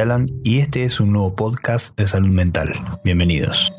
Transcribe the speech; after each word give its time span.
Alan 0.00 0.30
y 0.44 0.58
este 0.58 0.84
es 0.84 1.00
un 1.00 1.12
nuevo 1.12 1.34
podcast 1.34 1.96
de 1.98 2.06
salud 2.06 2.28
mental. 2.28 2.72
Bienvenidos. 3.04 3.72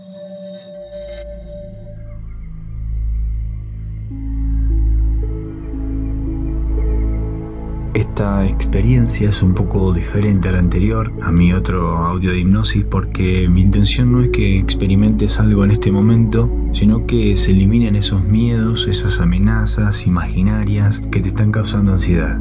Esta 7.94 8.46
experiencia 8.46 9.30
es 9.30 9.42
un 9.42 9.54
poco 9.54 9.94
diferente 9.94 10.50
a 10.50 10.52
la 10.54 10.60
anterior, 10.60 11.12
a 11.22 11.32
mi 11.32 11.54
otro 11.54 11.98
audio 11.98 12.32
de 12.32 12.40
hipnosis, 12.40 12.84
porque 12.90 13.48
mi 13.50 13.62
intención 13.62 14.12
no 14.12 14.24
es 14.24 14.30
que 14.30 14.60
experimentes 14.60 15.40
algo 15.40 15.64
en 15.64 15.72
este 15.72 15.92
momento, 15.92 16.50
sino 16.72 17.06
que 17.06 17.36
se 17.36 17.52
eliminen 17.52 17.96
esos 17.96 18.24
miedos, 18.24 18.88
esas 18.88 19.20
amenazas 19.20 20.06
imaginarias 20.06 21.02
que 21.12 21.22
te 21.22 21.30
están 21.30 21.52
causando 21.52 21.94
ansiedad 21.94 22.40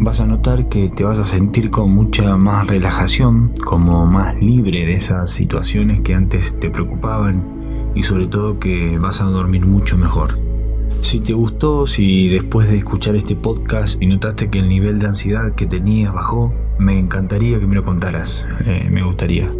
vas 0.00 0.20
a 0.20 0.26
notar 0.26 0.68
que 0.68 0.88
te 0.88 1.04
vas 1.04 1.18
a 1.18 1.24
sentir 1.24 1.70
con 1.70 1.90
mucha 1.90 2.36
más 2.36 2.66
relajación, 2.66 3.52
como 3.62 4.06
más 4.06 4.40
libre 4.40 4.86
de 4.86 4.94
esas 4.94 5.30
situaciones 5.30 6.00
que 6.00 6.14
antes 6.14 6.58
te 6.58 6.70
preocupaban 6.70 7.92
y 7.94 8.02
sobre 8.02 8.26
todo 8.26 8.58
que 8.58 8.98
vas 8.98 9.20
a 9.20 9.24
dormir 9.24 9.66
mucho 9.66 9.98
mejor. 9.98 10.38
Si 11.02 11.20
te 11.20 11.34
gustó, 11.34 11.86
si 11.86 12.28
después 12.28 12.68
de 12.68 12.78
escuchar 12.78 13.14
este 13.14 13.36
podcast 13.36 14.00
y 14.02 14.06
notaste 14.06 14.48
que 14.48 14.58
el 14.58 14.68
nivel 14.68 14.98
de 14.98 15.08
ansiedad 15.08 15.54
que 15.54 15.66
tenías 15.66 16.14
bajó, 16.14 16.50
me 16.78 16.98
encantaría 16.98 17.60
que 17.60 17.66
me 17.66 17.74
lo 17.74 17.82
contaras, 17.82 18.44
eh, 18.64 18.88
me 18.90 19.02
gustaría. 19.02 19.52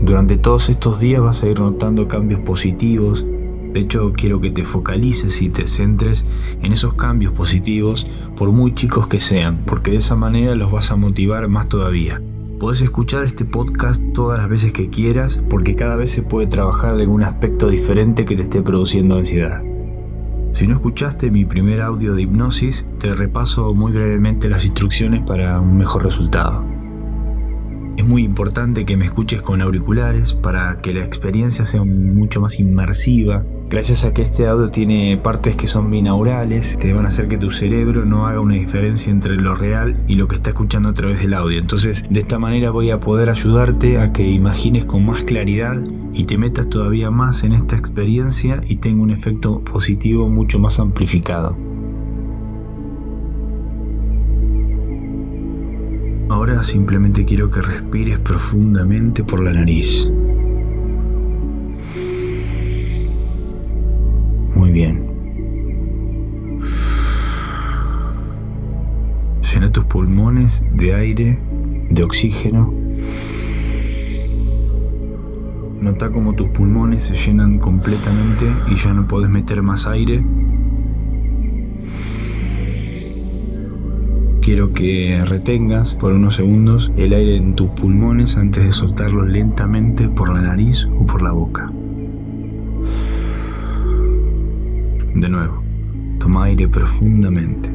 Durante 0.00 0.36
todos 0.36 0.70
estos 0.70 1.00
días 1.00 1.20
vas 1.20 1.42
a 1.42 1.48
ir 1.48 1.58
notando 1.58 2.06
cambios 2.06 2.40
positivos 2.40 3.26
de 3.74 3.80
hecho, 3.80 4.12
quiero 4.12 4.40
que 4.40 4.52
te 4.52 4.62
focalices 4.62 5.42
y 5.42 5.48
te 5.48 5.66
centres 5.66 6.24
en 6.62 6.72
esos 6.72 6.94
cambios 6.94 7.32
positivos, 7.32 8.06
por 8.36 8.52
muy 8.52 8.72
chicos 8.72 9.08
que 9.08 9.18
sean, 9.18 9.64
porque 9.66 9.90
de 9.90 9.96
esa 9.96 10.14
manera 10.14 10.54
los 10.54 10.70
vas 10.70 10.92
a 10.92 10.96
motivar 10.96 11.48
más 11.48 11.68
todavía. 11.68 12.22
Puedes 12.60 12.82
escuchar 12.82 13.24
este 13.24 13.44
podcast 13.44 14.00
todas 14.12 14.38
las 14.38 14.48
veces 14.48 14.72
que 14.72 14.90
quieras, 14.90 15.42
porque 15.50 15.74
cada 15.74 15.96
vez 15.96 16.12
se 16.12 16.22
puede 16.22 16.46
trabajar 16.46 16.94
de 16.94 17.02
algún 17.02 17.24
aspecto 17.24 17.68
diferente 17.68 18.24
que 18.24 18.36
te 18.36 18.42
esté 18.42 18.62
produciendo 18.62 19.16
ansiedad. 19.16 19.60
Si 20.52 20.68
no 20.68 20.74
escuchaste 20.74 21.32
mi 21.32 21.44
primer 21.44 21.80
audio 21.80 22.14
de 22.14 22.22
hipnosis, 22.22 22.86
te 23.00 23.12
repaso 23.12 23.74
muy 23.74 23.90
brevemente 23.90 24.48
las 24.48 24.64
instrucciones 24.64 25.26
para 25.26 25.58
un 25.58 25.76
mejor 25.76 26.04
resultado. 26.04 26.64
Es 27.96 28.04
muy 28.04 28.24
importante 28.24 28.84
que 28.84 28.96
me 28.96 29.04
escuches 29.04 29.40
con 29.40 29.62
auriculares 29.62 30.34
para 30.34 30.78
que 30.78 30.92
la 30.92 31.04
experiencia 31.04 31.64
sea 31.64 31.84
mucho 31.84 32.40
más 32.40 32.58
inmersiva. 32.58 33.44
Gracias 33.68 34.04
a 34.04 34.12
que 34.12 34.22
este 34.22 34.46
audio 34.46 34.70
tiene 34.70 35.16
partes 35.16 35.56
que 35.56 35.66
son 35.68 35.90
binaurales, 35.90 36.76
te 36.76 36.92
van 36.92 37.06
a 37.06 37.08
hacer 37.08 37.28
que 37.28 37.38
tu 37.38 37.50
cerebro 37.50 38.04
no 38.04 38.26
haga 38.26 38.38
una 38.40 38.54
diferencia 38.54 39.10
entre 39.10 39.36
lo 39.36 39.54
real 39.54 39.96
y 40.06 40.16
lo 40.16 40.28
que 40.28 40.36
está 40.36 40.50
escuchando 40.50 40.90
a 40.90 40.94
través 40.94 41.20
del 41.20 41.32
audio. 41.32 41.58
Entonces, 41.58 42.04
de 42.08 42.20
esta 42.20 42.38
manera 42.38 42.70
voy 42.70 42.90
a 42.90 43.00
poder 43.00 43.30
ayudarte 43.30 43.98
a 43.98 44.12
que 44.12 44.30
imagines 44.30 44.84
con 44.84 45.04
más 45.06 45.24
claridad 45.24 45.82
y 46.12 46.24
te 46.24 46.36
metas 46.36 46.68
todavía 46.68 47.10
más 47.10 47.42
en 47.42 47.54
esta 47.54 47.74
experiencia 47.74 48.60
y 48.66 48.76
tenga 48.76 49.02
un 49.02 49.10
efecto 49.10 49.60
positivo 49.60 50.28
mucho 50.28 50.58
más 50.58 50.78
amplificado. 50.78 51.56
Ahora 56.28 56.62
simplemente 56.62 57.24
quiero 57.24 57.50
que 57.50 57.62
respires 57.62 58.18
profundamente 58.18 59.24
por 59.24 59.42
la 59.42 59.52
nariz. 59.52 60.08
Bien. 64.74 65.06
Llena 69.42 69.72
tus 69.72 69.84
pulmones 69.84 70.62
de 70.72 70.94
aire, 70.94 71.38
de 71.88 72.02
oxígeno. 72.02 72.74
Nota 75.80 76.10
cómo 76.10 76.34
tus 76.34 76.48
pulmones 76.48 77.04
se 77.04 77.14
llenan 77.14 77.58
completamente 77.58 78.46
y 78.70 78.74
ya 78.74 78.92
no 78.92 79.06
podés 79.06 79.30
meter 79.30 79.62
más 79.62 79.86
aire 79.86 80.24
Quiero 84.44 84.74
que 84.74 85.24
retengas 85.24 85.94
por 85.94 86.12
unos 86.12 86.36
segundos 86.36 86.92
el 86.98 87.14
aire 87.14 87.36
en 87.36 87.54
tus 87.54 87.70
pulmones 87.70 88.36
antes 88.36 88.62
de 88.62 88.72
soltarlo 88.72 89.24
lentamente 89.24 90.10
por 90.10 90.34
la 90.34 90.42
nariz 90.42 90.86
o 91.00 91.06
por 91.06 91.22
la 91.22 91.32
boca. 91.32 91.72
De 95.24 95.30
nuevo, 95.30 95.62
toma 96.18 96.44
aire 96.44 96.68
profundamente. 96.68 97.70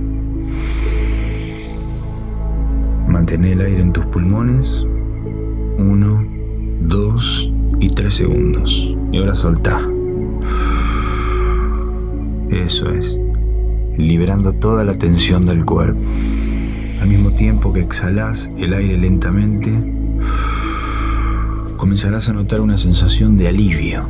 Mantén 3.07 3.43
el 3.43 3.61
aire 3.61 3.81
en 3.81 3.91
tus 3.91 4.05
pulmones. 4.05 4.85
Uno, 5.79 6.23
dos 6.81 7.51
y 7.79 7.87
tres 7.87 8.13
segundos. 8.13 8.85
Y 9.11 9.17
ahora 9.17 9.33
soltá. 9.33 9.81
Eso 12.51 12.91
es. 12.91 13.17
Liberando 13.97 14.53
toda 14.53 14.83
la 14.83 14.93
tensión 14.93 15.47
del 15.47 15.65
cuerpo. 15.65 15.99
Al 17.01 17.07
mismo 17.07 17.31
tiempo 17.31 17.73
que 17.73 17.79
exhalas 17.79 18.47
el 18.59 18.75
aire 18.75 18.95
lentamente, 18.95 19.71
comenzarás 21.77 22.29
a 22.29 22.33
notar 22.33 22.61
una 22.61 22.77
sensación 22.77 23.37
de 23.37 23.47
alivio, 23.47 24.03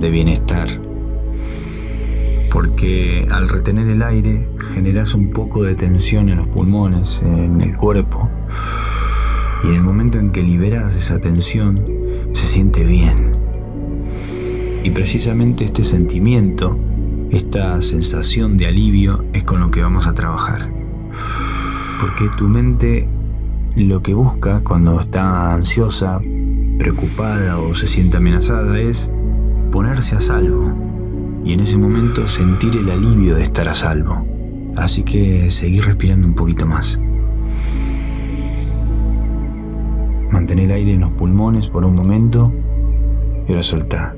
de 0.00 0.08
bienestar. 0.08 0.87
Porque 2.50 3.26
al 3.30 3.48
retener 3.48 3.88
el 3.88 4.02
aire 4.02 4.48
generas 4.72 5.14
un 5.14 5.30
poco 5.30 5.62
de 5.62 5.74
tensión 5.74 6.28
en 6.28 6.38
los 6.38 6.48
pulmones, 6.48 7.20
en 7.22 7.60
el 7.60 7.76
cuerpo. 7.76 8.28
Y 9.64 9.68
en 9.68 9.74
el 9.74 9.82
momento 9.82 10.18
en 10.18 10.30
que 10.30 10.42
liberas 10.42 10.94
esa 10.94 11.18
tensión, 11.18 11.84
se 12.32 12.46
siente 12.46 12.84
bien. 12.84 13.36
Y 14.84 14.90
precisamente 14.90 15.64
este 15.64 15.84
sentimiento, 15.84 16.78
esta 17.30 17.82
sensación 17.82 18.56
de 18.56 18.66
alivio 18.66 19.24
es 19.32 19.44
con 19.44 19.60
lo 19.60 19.70
que 19.70 19.82
vamos 19.82 20.06
a 20.06 20.14
trabajar. 20.14 20.70
Porque 22.00 22.28
tu 22.36 22.48
mente 22.48 23.08
lo 23.76 24.02
que 24.02 24.14
busca 24.14 24.60
cuando 24.64 25.00
está 25.00 25.52
ansiosa, 25.52 26.20
preocupada 26.78 27.58
o 27.58 27.74
se 27.74 27.86
siente 27.86 28.16
amenazada 28.16 28.78
es 28.78 29.12
ponerse 29.70 30.16
a 30.16 30.20
salvo 30.20 30.87
y 31.44 31.52
en 31.52 31.60
ese 31.60 31.78
momento 31.78 32.26
sentir 32.28 32.76
el 32.76 32.90
alivio 32.90 33.36
de 33.36 33.44
estar 33.44 33.68
a 33.68 33.74
salvo. 33.74 34.26
Así 34.76 35.02
que 35.02 35.50
seguir 35.50 35.84
respirando 35.84 36.26
un 36.26 36.34
poquito 36.34 36.66
más. 36.66 36.98
Mantén 40.30 40.58
el 40.58 40.70
aire 40.70 40.92
en 40.92 41.00
los 41.00 41.12
pulmones 41.12 41.68
por 41.68 41.84
un 41.84 41.94
momento 41.94 42.52
y 43.46 43.52
ahora 43.52 43.62
soltá. 43.62 44.14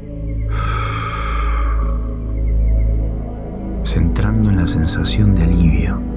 Centrando 3.84 4.50
en 4.50 4.56
la 4.56 4.66
sensación 4.66 5.34
de 5.34 5.44
alivio 5.44 6.10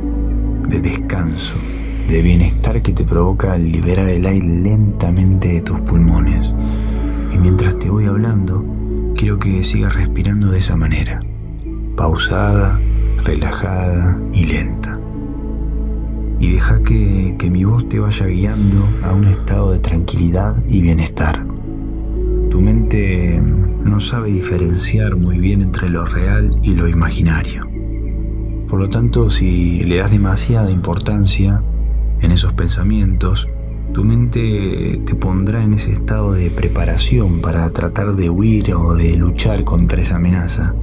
de 0.67 0.79
descanso, 0.79 1.53
de 2.09 2.21
bienestar 2.21 2.81
que 2.81 2.93
te 2.93 3.03
provoca 3.03 3.57
liberar 3.57 4.09
el 4.09 4.25
aire 4.25 4.47
lentamente 4.47 5.49
de 5.49 5.61
tus 5.61 5.79
pulmones. 5.81 6.51
Y 7.33 7.37
mientras 7.37 7.77
te 7.77 7.89
voy 7.89 8.05
hablando, 8.05 8.65
quiero 9.23 9.39
que 9.39 9.63
sigas 9.63 9.95
respirando 9.95 10.51
de 10.51 10.57
esa 10.57 10.75
manera, 10.75 11.21
pausada, 11.95 12.77
relajada 13.23 14.19
y 14.33 14.45
lenta. 14.45 14.99
Y 16.41 16.51
deja 16.51 16.83
que, 16.83 17.33
que 17.39 17.49
mi 17.49 17.63
voz 17.63 17.87
te 17.87 18.01
vaya 18.01 18.25
guiando 18.25 18.85
a 19.01 19.13
un 19.13 19.23
estado 19.23 19.71
de 19.71 19.79
tranquilidad 19.79 20.57
y 20.67 20.81
bienestar. 20.81 21.41
Tu 22.51 22.59
mente 22.59 23.41
no 23.41 24.01
sabe 24.01 24.27
diferenciar 24.27 25.15
muy 25.15 25.39
bien 25.39 25.61
entre 25.61 25.87
lo 25.87 26.03
real 26.03 26.59
y 26.61 26.73
lo 26.75 26.89
imaginario. 26.89 27.65
Por 28.67 28.77
lo 28.77 28.89
tanto, 28.89 29.29
si 29.29 29.85
le 29.85 29.99
das 29.99 30.11
demasiada 30.11 30.69
importancia 30.69 31.63
en 32.19 32.33
esos 32.33 32.51
pensamientos, 32.51 33.47
tu 33.93 34.03
mente 34.03 35.01
te 35.05 35.15
pondrá 35.15 35.63
en 35.63 35.75
ese 35.75 35.91
estado 35.91 36.33
de 36.33 36.49
preparación 36.49 37.41
para 37.41 37.69
tratar 37.69 38.15
de 38.15 38.29
huir 38.29 38.73
o 38.73 38.95
de 38.95 39.15
luchar 39.15 39.63
contra 39.63 40.01
esa 40.01 40.15
amenaza. 40.15 40.73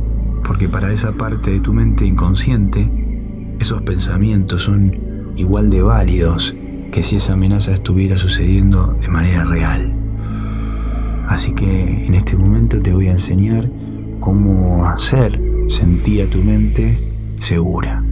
Porque 0.45 0.69
para 0.69 0.93
esa 0.93 1.13
parte 1.13 1.51
de 1.51 1.61
tu 1.61 1.73
mente 1.73 2.07
inconsciente, 2.07 2.89
esos 3.59 3.83
pensamientos 3.83 4.63
son 4.63 5.33
igual 5.37 5.71
de 5.71 5.83
válidos 5.83 6.55
que 6.93 7.03
si 7.03 7.17
esa 7.17 7.33
amenaza 7.33 7.73
estuviera 7.73 8.17
sucediendo 8.17 8.97
de 9.01 9.09
manera 9.09 9.45
real. 9.45 9.93
Así 11.29 11.53
que 11.53 12.07
en 12.07 12.15
este 12.15 12.37
momento 12.37 12.81
te 12.81 12.93
voy 12.93 13.09
a 13.09 13.13
enseñar 13.13 13.71
cómo 14.21 14.87
hacer 14.87 15.41
sentir 15.69 16.23
a 16.23 16.27
tu 16.27 16.39
mente 16.43 16.99
segura. 17.39 18.05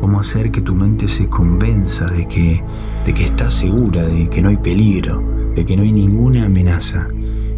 Cómo 0.00 0.20
hacer 0.20 0.50
que 0.50 0.60
tu 0.60 0.74
mente 0.74 1.08
se 1.08 1.28
convenza 1.28 2.06
de 2.06 2.26
que, 2.26 2.62
de 3.04 3.14
que 3.14 3.24
estás 3.24 3.54
segura, 3.54 4.06
de 4.06 4.28
que 4.28 4.40
no 4.40 4.48
hay 4.48 4.56
peligro, 4.56 5.22
de 5.54 5.64
que 5.64 5.76
no 5.76 5.82
hay 5.82 5.92
ninguna 5.92 6.46
amenaza. 6.46 7.08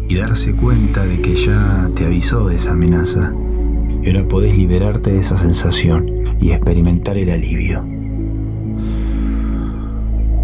Y 0.07 0.15
darse 0.15 0.53
cuenta 0.55 1.05
de 1.05 1.21
que 1.21 1.35
ya 1.35 1.89
te 1.95 2.05
avisó 2.05 2.49
de 2.49 2.55
esa 2.55 2.71
amenaza. 2.71 3.33
Y 4.03 4.07
ahora 4.07 4.27
podés 4.27 4.57
liberarte 4.57 5.11
de 5.11 5.19
esa 5.19 5.37
sensación 5.37 6.37
y 6.41 6.51
experimentar 6.51 7.17
el 7.17 7.29
alivio. 7.29 7.85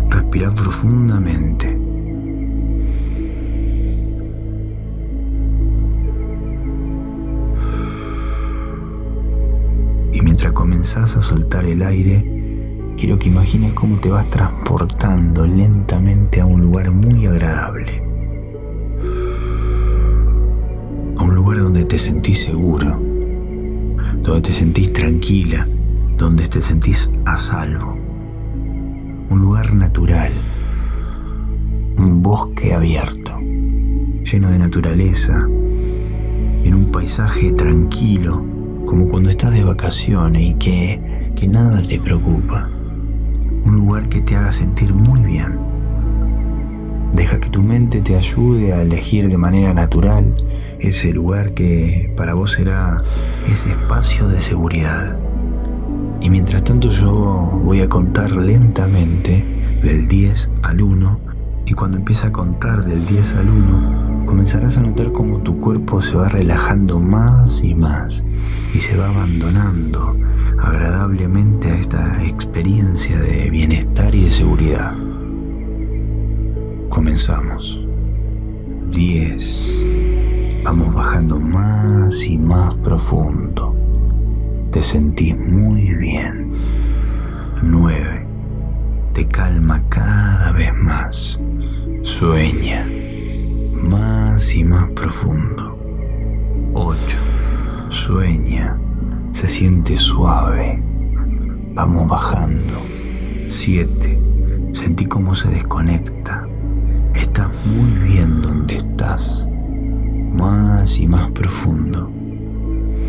Respira 0.10 0.54
profundamente. 0.54 1.77
Mientras 10.38 10.54
comenzás 10.54 11.18
a 11.18 11.22
soltar 11.22 11.66
el 11.66 11.82
aire, 11.82 12.94
quiero 12.96 13.18
que 13.18 13.28
imagines 13.28 13.74
cómo 13.74 13.98
te 13.98 14.10
vas 14.10 14.30
transportando 14.30 15.48
lentamente 15.48 16.40
a 16.40 16.46
un 16.46 16.62
lugar 16.62 16.92
muy 16.92 17.26
agradable. 17.26 18.04
A 21.18 21.24
un 21.24 21.34
lugar 21.34 21.58
donde 21.58 21.86
te 21.86 21.98
sentís 21.98 22.44
seguro, 22.44 23.02
donde 24.22 24.42
te 24.42 24.54
sentís 24.54 24.94
tranquila, 24.94 25.68
donde 26.18 26.46
te 26.46 26.62
sentís 26.62 27.10
a 27.26 27.36
salvo. 27.36 27.98
Un 29.32 29.42
lugar 29.42 29.74
natural, 29.74 30.34
un 31.98 32.22
bosque 32.22 32.76
abierto, 32.76 33.36
lleno 33.40 34.52
de 34.52 34.60
naturaleza, 34.60 35.34
en 36.64 36.76
un 36.76 36.92
paisaje 36.92 37.54
tranquilo, 37.54 38.57
como 38.88 39.08
cuando 39.08 39.30
estás 39.30 39.52
de 39.52 39.64
vacaciones 39.64 40.42
y 40.42 40.54
que, 40.56 41.32
que 41.36 41.48
nada 41.48 41.86
te 41.86 42.00
preocupa. 42.00 42.70
Un 43.66 43.76
lugar 43.76 44.08
que 44.08 44.22
te 44.22 44.36
haga 44.36 44.52
sentir 44.52 44.94
muy 44.94 45.20
bien. 45.22 45.60
Deja 47.14 47.40
que 47.40 47.50
tu 47.50 47.62
mente 47.62 48.02
te 48.02 48.16
ayude 48.16 48.74
a 48.74 48.82
elegir 48.82 49.28
de 49.28 49.38
manera 49.38 49.74
natural 49.74 50.34
ese 50.80 51.12
lugar 51.12 51.54
que 51.54 52.14
para 52.16 52.34
vos 52.34 52.54
será 52.54 52.98
ese 53.52 53.72
espacio 53.72 54.28
de 54.30 54.40
seguridad. 54.40 55.18
Y 56.22 56.30
mientras 56.30 56.64
tanto 56.64 56.90
yo 56.90 57.62
voy 57.64 57.82
a 57.82 57.90
contar 57.90 58.32
lentamente 58.32 59.44
del 59.84 60.08
10 60.08 60.50
al 60.64 60.82
1 60.82 61.20
y 61.66 61.74
cuando 61.74 61.98
empiece 61.98 62.28
a 62.28 62.32
contar 62.32 62.86
del 62.86 63.06
10 63.06 63.36
al 63.36 63.50
1 63.50 64.07
comenzarás 64.28 64.78
a 64.78 64.82
notar 64.82 65.12
cómo 65.14 65.40
tu 65.40 65.58
cuerpo 65.58 66.02
se 66.02 66.16
va 66.16 66.28
relajando 66.28 67.00
más 67.00 67.64
y 67.64 67.74
más 67.74 68.22
y 68.76 68.78
se 68.78 68.98
va 68.98 69.08
abandonando 69.10 70.16
agradablemente 70.60 71.72
a 71.72 71.76
esta 71.76 72.24
experiencia 72.26 73.18
de 73.20 73.50
bienestar 73.50 74.14
y 74.14 74.26
de 74.26 74.32
seguridad. 74.32 74.94
Comenzamos. 76.90 77.80
10. 78.92 80.62
Vamos 80.64 80.94
bajando 80.94 81.40
más 81.40 82.22
y 82.24 82.38
más 82.38 82.76
profundo. 82.76 83.74
Te 84.72 84.82
sentís 84.82 85.38
muy 85.38 85.94
bien. 85.94 86.52
9. 87.64 88.28
Te 89.14 89.26
calma 89.28 89.82
cada 89.90 90.52
vez 90.52 90.74
más. 90.76 91.40
Sueña 92.02 92.84
y 94.38 94.64
más 94.64 94.92
profundo. 94.92 95.76
8. 96.76 97.18
Sueña. 97.90 98.78
Se 99.32 99.48
siente 99.48 99.98
suave. 99.98 100.80
Vamos 101.74 102.08
bajando. 102.08 102.76
7. 103.48 104.20
Sentí 104.74 105.08
cómo 105.08 105.34
se 105.34 105.50
desconecta. 105.50 106.48
Estás 107.16 107.50
muy 107.66 107.90
bien 108.08 108.44
donde 108.44 108.78
estás. 108.78 109.44
Más 110.34 111.00
y 111.00 111.08
más 111.08 111.32
profundo. 111.32 112.12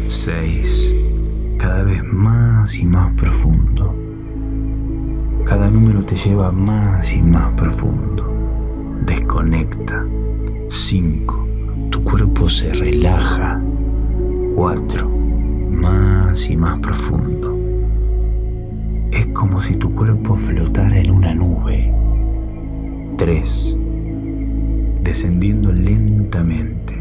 6. 0.08 0.94
Cada 1.58 1.82
vez 1.82 2.02
más 2.04 2.78
y 2.78 2.86
más 2.86 3.12
profundo. 3.16 3.94
Cada 5.44 5.68
número 5.68 6.02
te 6.06 6.16
lleva 6.16 6.50
más 6.52 7.12
y 7.12 7.20
más 7.20 7.52
profundo. 7.52 8.32
Desconecta. 9.04 10.06
5. 10.68 11.48
Tu 11.90 12.02
cuerpo 12.02 12.50
se 12.50 12.70
relaja. 12.74 13.58
4. 14.54 15.08
Más 15.08 16.50
y 16.50 16.56
más 16.56 16.78
profundo. 16.80 17.56
Es 19.10 19.28
como 19.28 19.62
si 19.62 19.76
tu 19.76 19.94
cuerpo 19.94 20.36
flotara 20.36 20.98
en 20.98 21.10
una 21.10 21.34
nube. 21.34 21.90
3. 23.16 23.76
Descendiendo 25.02 25.72
lentamente 25.72 26.94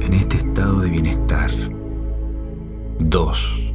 en 0.00 0.14
este 0.14 0.38
estado 0.38 0.80
de 0.80 0.88
bienestar. 0.88 1.50
2. 2.98 3.74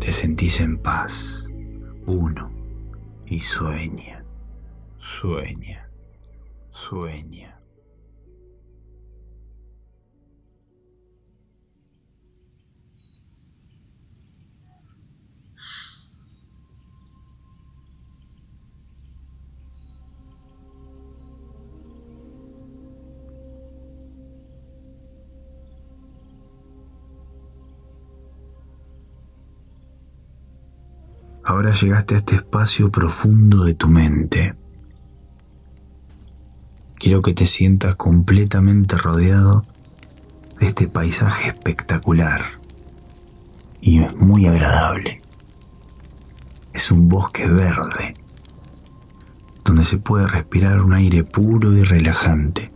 Te 0.00 0.12
sentís 0.12 0.60
en 0.60 0.78
paz. 0.78 1.46
1. 2.06 2.50
Y 3.26 3.40
sueña, 3.40 4.24
sueña, 4.98 5.88
sueña. 6.70 7.61
Ahora 31.52 31.72
llegaste 31.72 32.14
a 32.14 32.18
este 32.18 32.36
espacio 32.36 32.90
profundo 32.90 33.64
de 33.64 33.74
tu 33.74 33.86
mente. 33.86 34.54
Quiero 36.94 37.20
que 37.20 37.34
te 37.34 37.44
sientas 37.44 37.94
completamente 37.96 38.96
rodeado 38.96 39.66
de 40.58 40.66
este 40.68 40.88
paisaje 40.88 41.48
espectacular 41.48 42.58
y 43.82 44.02
es 44.02 44.16
muy 44.16 44.46
agradable. 44.46 45.20
Es 46.72 46.90
un 46.90 47.10
bosque 47.10 47.46
verde 47.46 48.14
donde 49.62 49.84
se 49.84 49.98
puede 49.98 50.26
respirar 50.28 50.80
un 50.80 50.94
aire 50.94 51.22
puro 51.22 51.76
y 51.76 51.82
relajante, 51.82 52.72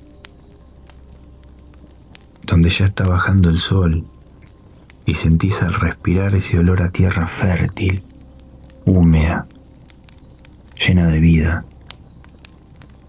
donde 2.43 2.69
ya 2.69 2.85
está 2.85 3.05
bajando 3.05 3.49
el 3.49 3.59
sol 3.59 4.05
y 5.07 5.15
sentís 5.15 5.63
al 5.63 5.73
respirar 5.73 6.35
ese 6.35 6.59
olor 6.59 6.83
a 6.83 6.91
tierra 6.91 7.27
fértil 7.27 8.05
húmeda, 8.87 9.47
llena 10.79 11.09
de 11.09 11.21
vida, 11.21 11.63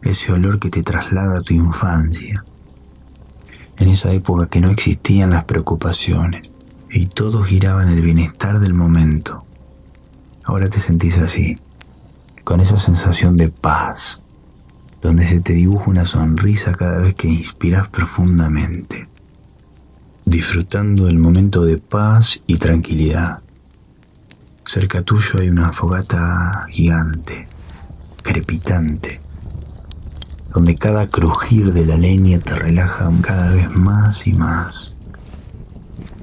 ese 0.01 0.33
olor 0.33 0.59
que 0.59 0.69
te 0.69 0.83
traslada 0.83 1.39
a 1.39 1.41
tu 1.41 1.53
infancia, 1.53 2.43
en 3.77 3.89
esa 3.89 4.11
época 4.11 4.47
que 4.47 4.59
no 4.59 4.71
existían 4.71 5.29
las 5.29 5.45
preocupaciones 5.45 6.49
y 6.89 7.05
todo 7.05 7.43
giraba 7.43 7.83
en 7.83 7.89
el 7.89 8.01
bienestar 8.01 8.59
del 8.59 8.73
momento. 8.73 9.45
Ahora 10.43 10.67
te 10.67 10.79
sentís 10.79 11.19
así, 11.19 11.57
con 12.43 12.59
esa 12.59 12.77
sensación 12.77 13.37
de 13.37 13.49
paz, 13.49 14.19
donde 15.01 15.27
se 15.27 15.41
te 15.41 15.53
dibuja 15.53 15.91
una 15.91 16.05
sonrisa 16.05 16.71
cada 16.71 16.97
vez 16.97 17.13
que 17.13 17.27
inspiras 17.27 17.87
profundamente, 17.89 19.07
disfrutando 20.25 21.05
del 21.05 21.19
momento 21.19 21.65
de 21.65 21.77
paz 21.77 22.39
y 22.47 22.57
tranquilidad. 22.57 23.41
Cerca 24.67 25.01
tuyo 25.01 25.39
hay 25.39 25.47
una 25.47 25.71
fogata 25.71 26.65
gigante, 26.67 27.47
crepitante, 28.21 29.17
donde 30.53 30.75
cada 30.75 31.07
crujir 31.07 31.71
de 31.71 31.85
la 31.85 31.95
leña 31.95 32.37
te 32.39 32.53
relaja 32.53 33.09
cada 33.21 33.53
vez 33.53 33.71
más 33.71 34.27
y 34.27 34.33
más, 34.33 34.93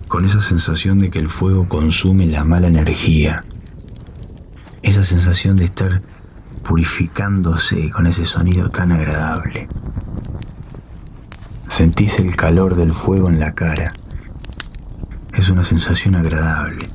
con 0.09 0.27
esa 0.27 0.43
sensación 0.43 0.99
de 0.99 1.09
que 1.09 1.21
el 1.21 1.31
fuego 1.31 1.67
consume 1.67 2.27
la 2.27 2.45
mala 2.45 2.67
energía, 2.67 3.43
esa 4.83 5.05
sensación 5.05 5.57
de 5.57 5.65
estar 5.65 6.03
purificándose 6.69 7.91
con 7.91 8.07
ese 8.07 8.27
sonido 8.27 8.69
tan 8.69 8.93
agradable. 8.93 9.69
Sentís 11.71 12.19
el 12.19 12.37
calor 12.37 12.77
del 12.77 12.93
fuego 12.93 13.31
en 13.31 13.41
la 13.41 13.55
cara. 13.55 13.91
Es 15.33 15.49
una 15.49 15.65
sensación 15.65 16.15
agradable 16.15 16.91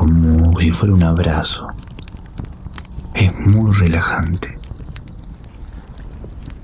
como 0.00 0.58
si 0.58 0.70
fuera 0.70 0.94
un 0.94 1.04
abrazo. 1.04 1.66
Es 3.12 3.38
muy 3.38 3.70
relajante. 3.74 4.56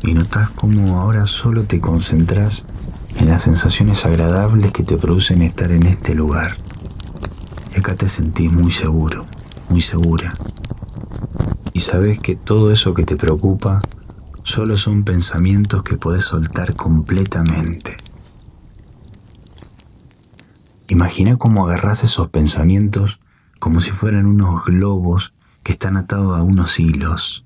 Y 0.03 0.15
notas 0.15 0.49
cómo 0.53 0.99
ahora 0.99 1.27
solo 1.27 1.65
te 1.65 1.79
concentras 1.79 2.65
en 3.15 3.29
las 3.29 3.43
sensaciones 3.43 4.07
agradables 4.07 4.73
que 4.73 4.85
te 4.85 4.97
producen 4.97 5.43
estar 5.43 5.71
en 5.71 5.85
este 5.85 6.15
lugar. 6.15 6.57
Y 7.75 7.79
acá 7.79 7.95
te 7.95 8.09
sentís 8.09 8.51
muy 8.51 8.73
seguro, 8.73 9.27
muy 9.69 9.83
segura. 9.83 10.33
Y 11.75 11.81
sabes 11.81 12.19
que 12.19 12.37
todo 12.37 12.73
eso 12.73 12.95
que 12.95 13.05
te 13.05 13.17
preocupa 13.17 13.81
solo 14.45 14.79
son 14.79 15.05
pensamientos 15.05 15.83
que 15.83 15.99
podés 15.99 16.25
soltar 16.25 16.75
completamente. 16.75 17.99
Imagina 20.89 21.37
cómo 21.37 21.67
agarras 21.67 22.03
esos 22.03 22.31
pensamientos 22.31 23.19
como 23.67 23.81
si 23.81 23.91
fueran 23.91 24.27
unos 24.27 24.65
globos 24.65 25.33
que 25.65 25.73
están 25.73 25.97
atados 25.97 26.39
a 26.39 26.43
unos 26.45 26.79
hilos. 26.79 27.43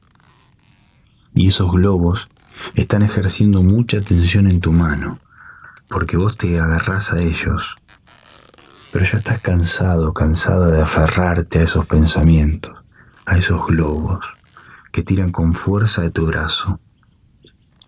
Y 1.32 1.48
esos 1.48 1.72
globos 1.72 2.28
están 2.74 3.00
ejerciendo 3.00 3.62
mucha 3.62 4.02
tensión 4.02 4.46
en 4.46 4.60
tu 4.60 4.70
mano, 4.70 5.18
porque 5.88 6.18
vos 6.18 6.36
te 6.36 6.60
agarrás 6.60 7.14
a 7.14 7.20
ellos. 7.20 7.74
Pero 8.92 9.06
ya 9.06 9.16
estás 9.16 9.40
cansado, 9.40 10.12
cansado 10.12 10.66
de 10.66 10.82
aferrarte 10.82 11.60
a 11.60 11.62
esos 11.62 11.86
pensamientos, 11.86 12.76
a 13.24 13.38
esos 13.38 13.66
globos 13.66 14.20
que 14.92 15.02
tiran 15.02 15.32
con 15.32 15.54
fuerza 15.54 16.02
de 16.02 16.10
tu 16.10 16.26
brazo. 16.26 16.80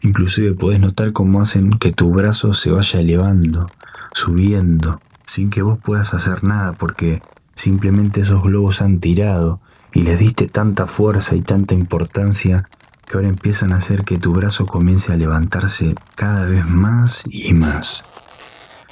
Inclusive 0.00 0.54
puedes 0.54 0.80
notar 0.80 1.12
cómo 1.12 1.42
hacen 1.42 1.72
que 1.78 1.92
tu 1.92 2.10
brazo 2.10 2.54
se 2.54 2.70
vaya 2.70 2.98
elevando, 2.98 3.70
subiendo, 4.14 5.02
sin 5.26 5.50
que 5.50 5.60
vos 5.60 5.78
puedas 5.78 6.14
hacer 6.14 6.42
nada 6.42 6.72
porque 6.72 7.20
simplemente 7.54 8.20
esos 8.20 8.42
globos 8.42 8.82
han 8.82 9.00
tirado 9.00 9.60
y 9.92 10.02
les 10.02 10.18
diste 10.18 10.48
tanta 10.48 10.86
fuerza 10.86 11.36
y 11.36 11.42
tanta 11.42 11.74
importancia 11.74 12.68
que 13.06 13.16
ahora 13.16 13.28
empiezan 13.28 13.72
a 13.72 13.76
hacer 13.76 14.04
que 14.04 14.18
tu 14.18 14.32
brazo 14.32 14.66
comience 14.66 15.12
a 15.12 15.16
levantarse 15.16 15.94
cada 16.14 16.44
vez 16.46 16.66
más 16.66 17.22
y 17.26 17.52
más. 17.52 18.04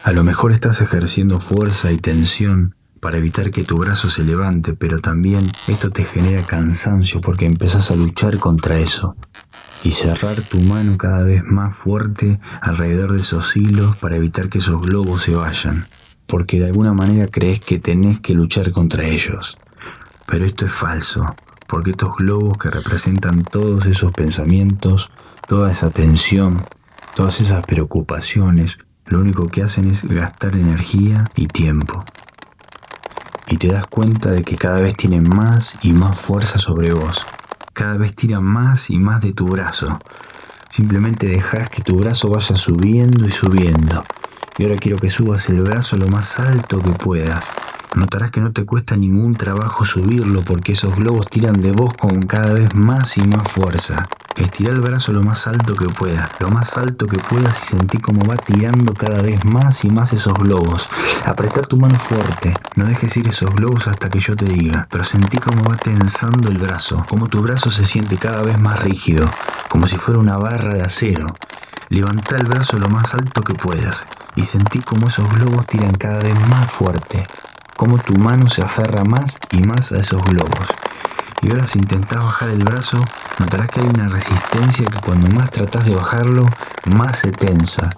A 0.03 0.13
lo 0.13 0.25
mejor 0.25 0.53
estás 0.53 0.81
ejerciendo 0.81 1.41
fuerza 1.41 1.93
y 1.93 1.99
tensión 1.99 2.75
para 3.01 3.17
evitar 3.17 3.51
que 3.51 3.65
tu 3.65 3.77
brazo 3.77 4.11
se 4.11 4.25
levante, 4.25 4.75
pero 4.75 5.01
también 5.01 5.51
esto 5.69 5.91
te 5.91 6.05
genera 6.05 6.43
cansancio 6.43 7.21
porque 7.21 7.47
empezás 7.47 7.91
a 7.91 7.97
luchar 7.97 8.39
contra 8.39 8.79
eso 8.79 9.17
y 9.83 9.93
cerrar 9.93 10.41
tu 10.43 10.61
mano 10.61 10.99
cada 10.99 11.23
vez 11.23 11.43
más 11.45 11.77
fuerte 11.77 12.39
alrededor 12.61 13.13
de 13.13 13.21
esos 13.21 13.57
hilos 13.57 13.97
para 13.97 14.17
evitar 14.17 14.51
que 14.51 14.59
esos 14.59 14.83
globos 14.83 15.23
se 15.23 15.35
vayan, 15.35 15.87
porque 16.31 16.61
de 16.61 16.67
alguna 16.67 16.95
manera 16.95 17.27
crees 17.27 17.61
que 17.61 17.79
tenés 17.79 18.21
que 18.21 18.35
luchar 18.35 18.71
contra 18.73 19.05
ellos. 19.05 19.59
Pero 20.27 20.45
esto 20.45 20.67
es 20.67 20.73
falso, 20.73 21.35
porque 21.67 21.91
estos 21.91 22.15
globos 22.17 22.57
que 22.59 22.71
representan 22.71 23.43
todos 23.43 23.87
esos 23.87 24.13
pensamientos, 24.13 25.11
toda 25.49 25.73
esa 25.73 25.91
tensión, 25.91 26.65
todas 27.17 27.41
esas 27.41 27.67
preocupaciones, 27.67 28.79
lo 29.07 29.21
único 29.21 29.49
que 29.49 29.63
hacen 29.63 29.89
es 29.89 30.05
gastar 30.05 30.55
energía 30.55 31.25
y 31.35 31.49
tiempo 31.49 32.05
y 33.51 33.57
te 33.57 33.67
das 33.67 33.87
cuenta 33.89 34.31
de 34.31 34.45
que 34.45 34.57
cada 34.57 34.81
vez 34.81 34.97
tienen 34.97 35.29
más 35.29 35.75
y 35.83 35.93
más 35.93 36.19
fuerza 36.19 36.59
sobre 36.59 36.95
vos. 36.95 37.21
Cada 37.73 37.97
vez 37.97 38.15
tiran 38.15 38.45
más 38.45 38.91
y 38.91 38.99
más 38.99 39.21
de 39.23 39.33
tu 39.33 39.49
brazo. 39.49 39.99
Simplemente 40.71 41.27
dejas 41.27 41.69
que 41.69 41.83
tu 41.83 41.97
brazo 41.97 42.31
vaya 42.31 42.55
subiendo 42.55 43.27
y 43.27 43.33
subiendo. 43.33 44.05
Y 44.61 44.65
ahora 44.65 44.77
quiero 44.77 44.99
que 44.99 45.09
subas 45.09 45.49
el 45.49 45.63
brazo 45.63 45.97
lo 45.97 46.07
más 46.09 46.39
alto 46.39 46.83
que 46.83 46.91
puedas. 46.91 47.51
Notarás 47.95 48.31
que 48.31 48.43
no 48.43 48.53
te 48.53 48.67
cuesta 48.67 48.95
ningún 48.95 49.35
trabajo 49.35 49.87
subirlo 49.87 50.43
porque 50.43 50.73
esos 50.73 50.95
globos 50.97 51.31
tiran 51.31 51.63
de 51.63 51.73
vos 51.73 51.95
con 51.95 52.21
cada 52.25 52.53
vez 52.53 52.75
más 52.75 53.17
y 53.17 53.23
más 53.23 53.51
fuerza. 53.51 54.07
Estira 54.37 54.71
el 54.75 54.81
brazo 54.81 55.15
lo 55.15 55.23
más 55.23 55.47
alto 55.47 55.75
que 55.75 55.87
puedas, 55.87 56.29
lo 56.41 56.51
más 56.51 56.77
alto 56.77 57.07
que 57.07 57.17
puedas 57.17 57.63
y 57.63 57.67
sentí 57.69 57.97
cómo 57.97 58.21
va 58.27 58.37
tirando 58.37 58.93
cada 58.93 59.23
vez 59.23 59.43
más 59.47 59.83
y 59.87 59.89
más 59.89 60.13
esos 60.13 60.35
globos. 60.35 60.87
Apretar 61.25 61.67
tu 61.67 61.79
mano 61.79 61.99
fuerte, 61.99 62.53
no 62.77 62.85
dejes 62.85 63.17
ir 63.17 63.29
esos 63.29 63.55
globos 63.55 63.89
hasta 63.89 64.11
que 64.11 64.21
yo 64.21 64.37
te 64.37 64.45
diga, 64.45 64.87
pero 64.91 65.05
sentí 65.05 65.39
cómo 65.39 65.65
va 65.65 65.79
tensando 65.79 66.51
el 66.51 66.59
brazo, 66.59 67.03
cómo 67.09 67.29
tu 67.29 67.41
brazo 67.41 67.71
se 67.71 67.87
siente 67.87 68.19
cada 68.19 68.43
vez 68.43 68.61
más 68.61 68.83
rígido, 68.83 69.25
como 69.71 69.87
si 69.87 69.97
fuera 69.97 70.21
una 70.21 70.37
barra 70.37 70.75
de 70.75 70.83
acero. 70.83 71.29
Levanta 71.91 72.37
el 72.37 72.47
brazo 72.47 72.79
lo 72.79 72.89
más 72.89 73.15
alto 73.15 73.43
que 73.43 73.55
puedas 73.55 74.07
y 74.37 74.45
sentí 74.45 74.79
cómo 74.79 75.09
esos 75.09 75.29
globos 75.35 75.67
tiran 75.67 75.91
cada 75.91 76.21
vez 76.21 76.39
más 76.49 76.71
fuerte, 76.71 77.27
cómo 77.75 77.99
tu 77.99 78.15
mano 78.15 78.49
se 78.49 78.63
aferra 78.63 79.03
más 79.03 79.37
y 79.51 79.63
más 79.63 79.91
a 79.91 79.99
esos 79.99 80.23
globos. 80.23 80.69
Y 81.43 81.51
ahora 81.51 81.67
si 81.67 81.81
intentás 81.81 82.23
bajar 82.23 82.51
el 82.51 82.63
brazo, 82.63 83.05
notarás 83.41 83.71
que 83.71 83.81
hay 83.81 83.89
una 83.89 84.07
resistencia 84.07 84.87
que 84.87 85.01
cuando 85.01 85.35
más 85.35 85.51
tratás 85.51 85.85
de 85.85 85.97
bajarlo, 85.97 86.47
más 86.85 87.19
se 87.19 87.33
tensa, 87.33 87.91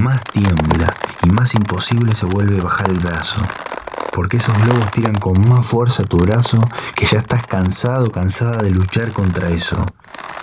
más 0.00 0.24
tiembla 0.24 0.92
y 1.22 1.30
más 1.30 1.54
imposible 1.54 2.16
se 2.16 2.26
vuelve 2.26 2.60
bajar 2.60 2.90
el 2.90 2.98
brazo. 2.98 3.40
Porque 4.10 4.38
esos 4.38 4.58
globos 4.64 4.90
tiran 4.90 5.14
con 5.14 5.48
más 5.48 5.64
fuerza 5.64 6.02
tu 6.02 6.18
brazo 6.18 6.58
que 6.96 7.06
ya 7.06 7.20
estás 7.20 7.46
cansado, 7.46 8.10
cansada 8.10 8.64
de 8.64 8.70
luchar 8.70 9.12
contra 9.12 9.50
eso. 9.50 9.76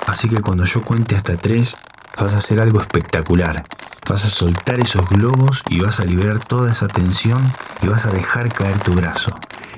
Así 0.08 0.30
que 0.30 0.40
cuando 0.40 0.64
yo 0.64 0.84
cuente 0.84 1.18
hasta 1.18 1.36
tres, 1.36 1.76
vas 2.18 2.34
a 2.34 2.38
hacer 2.38 2.60
algo 2.62 2.82
espectacular. 2.82 3.66
Vas 4.10 4.26
a 4.26 4.30
soltar 4.30 4.80
esos 4.80 5.08
globos 5.10 5.64
y 5.70 5.80
vas 5.80 6.00
a 6.00 6.06
liberar 6.06 6.40
toda 6.40 6.72
esa 6.72 6.88
tensión 6.88 7.54
y 7.82 7.88
vas 7.88 8.06
a 8.06 8.12
dejar 8.12 8.52
caer 8.52 8.80
tu 8.80 8.94
brazo 8.94 9.34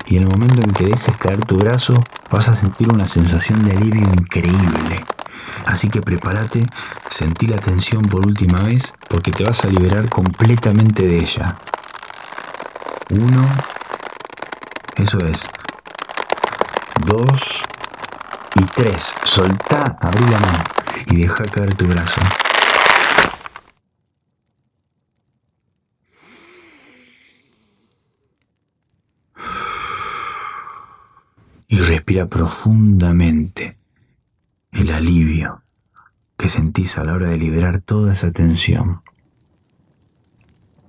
y 0.06 0.16
en 0.16 0.22
el 0.22 0.28
momento 0.28 0.60
en 0.62 0.72
que 0.72 0.86
dejes 0.86 1.16
caer 1.16 1.44
tu 1.44 1.56
brazo 1.56 1.94
vas 2.30 2.48
a 2.48 2.54
sentir 2.54 2.88
una 2.92 3.06
sensación 3.06 3.64
de 3.64 3.76
alivio 3.76 4.04
increíble. 4.04 5.04
Así 5.64 5.88
que 5.88 6.00
prepárate, 6.00 6.66
sentí 7.08 7.46
la 7.46 7.58
tensión 7.58 8.02
por 8.02 8.24
última 8.24 8.60
vez 8.60 8.94
porque 9.08 9.32
te 9.32 9.44
vas 9.44 9.64
a 9.64 9.68
liberar 9.68 10.08
completamente 10.08 11.06
de 11.06 11.18
ella. 11.18 11.58
Uno, 13.10 13.46
eso 14.96 15.18
es. 15.26 15.48
Dos 17.04 17.62
y 18.58 18.64
tres. 18.74 19.12
Soltá, 19.24 19.98
abrí 20.00 20.24
la 20.30 20.38
mano 20.38 20.64
y 21.06 21.16
deja 21.16 21.44
caer 21.44 21.74
tu 21.74 21.86
brazo. 21.86 22.20
y 31.68 31.78
respira 31.78 32.26
profundamente 32.26 33.76
el 34.72 34.90
alivio 34.90 35.62
que 36.36 36.48
sentís 36.48 36.98
a 36.98 37.04
la 37.04 37.14
hora 37.14 37.28
de 37.28 37.38
liberar 37.38 37.80
toda 37.80 38.12
esa 38.12 38.30
tensión. 38.30 39.02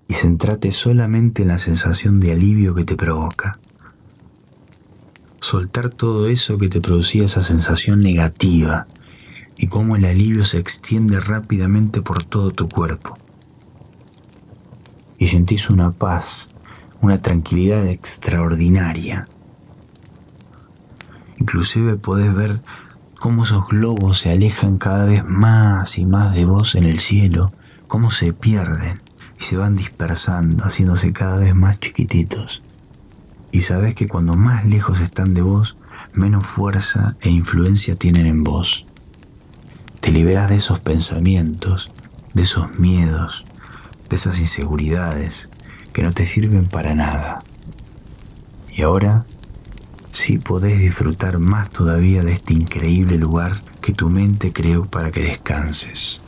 Y 0.07 0.13
centrate 0.13 0.71
solamente 0.71 1.41
en 1.41 1.49
la 1.49 1.57
sensación 1.57 2.19
de 2.19 2.31
alivio 2.31 2.75
que 2.75 2.85
te 2.85 2.95
provoca. 2.95 3.59
Soltar 5.39 5.89
todo 5.89 6.27
eso 6.27 6.57
que 6.57 6.69
te 6.69 6.81
producía 6.81 7.25
esa 7.25 7.41
sensación 7.41 8.01
negativa 8.01 8.87
y 9.57 9.67
cómo 9.67 9.95
el 9.95 10.05
alivio 10.05 10.43
se 10.43 10.59
extiende 10.59 11.19
rápidamente 11.19 12.01
por 12.01 12.23
todo 12.23 12.51
tu 12.51 12.67
cuerpo. 12.67 13.17
Y 15.17 15.27
sentís 15.27 15.69
una 15.69 15.91
paz, 15.91 16.47
una 17.01 17.21
tranquilidad 17.21 17.87
extraordinaria 17.87 19.27
Inclusive 21.39 21.95
podés 21.97 22.33
ver 22.35 22.61
cómo 23.19 23.43
esos 23.43 23.67
globos 23.67 24.19
se 24.19 24.31
alejan 24.31 24.77
cada 24.77 25.05
vez 25.05 25.23
más 25.23 25.97
y 25.97 26.05
más 26.05 26.33
de 26.33 26.45
vos 26.45 26.75
en 26.75 26.83
el 26.83 26.99
cielo, 26.99 27.53
cómo 27.87 28.11
se 28.11 28.33
pierden 28.33 29.01
y 29.39 29.43
se 29.43 29.55
van 29.55 29.75
dispersando, 29.75 30.63
haciéndose 30.63 31.13
cada 31.13 31.37
vez 31.37 31.55
más 31.55 31.79
chiquititos. 31.79 32.61
Y 33.51 33.61
sabés 33.61 33.95
que 33.95 34.07
cuando 34.07 34.33
más 34.33 34.65
lejos 34.65 35.01
están 35.01 35.33
de 35.33 35.41
vos, 35.41 35.77
menos 36.13 36.45
fuerza 36.45 37.15
e 37.21 37.29
influencia 37.29 37.95
tienen 37.95 38.25
en 38.27 38.43
vos. 38.43 38.85
Te 39.99 40.11
liberas 40.11 40.49
de 40.49 40.57
esos 40.57 40.79
pensamientos, 40.79 41.91
de 42.33 42.43
esos 42.43 42.77
miedos, 42.79 43.45
de 44.09 44.15
esas 44.15 44.39
inseguridades 44.39 45.49
que 45.93 46.03
no 46.03 46.11
te 46.11 46.25
sirven 46.25 46.65
para 46.65 46.93
nada. 46.93 47.43
Y 48.75 48.83
ahora 48.83 49.25
si 50.17 50.39
podés 50.39 50.79
disfrutar 50.79 51.37
más 51.37 51.69
todavía 51.69 52.23
de 52.23 52.33
este 52.33 52.53
increíble 52.53 53.19
lugar 53.19 53.51
que 53.81 53.93
tu 53.93 54.09
mente 54.09 54.51
creó 54.51 54.83
para 54.83 55.11
que 55.11 55.21
descanses, 55.21 56.21